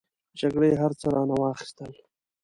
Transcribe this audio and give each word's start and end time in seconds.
جګړې 0.39 0.71
هر 0.81 0.91
څه 0.99 1.07
رانه 1.15 1.35
واخستل. 1.41 1.91